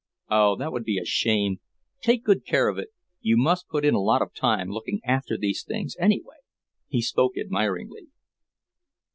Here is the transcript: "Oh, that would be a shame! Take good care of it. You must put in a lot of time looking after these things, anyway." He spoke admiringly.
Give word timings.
"Oh, 0.31 0.55
that 0.55 0.71
would 0.71 0.83
be 0.83 0.97
a 0.97 1.05
shame! 1.05 1.59
Take 2.01 2.23
good 2.23 2.43
care 2.43 2.67
of 2.69 2.79
it. 2.79 2.87
You 3.19 3.37
must 3.37 3.67
put 3.67 3.85
in 3.85 3.93
a 3.93 4.01
lot 4.01 4.23
of 4.23 4.33
time 4.33 4.69
looking 4.71 4.99
after 5.05 5.37
these 5.37 5.63
things, 5.63 5.95
anyway." 5.99 6.37
He 6.87 7.03
spoke 7.03 7.37
admiringly. 7.37 8.07